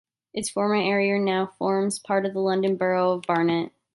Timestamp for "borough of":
2.75-3.21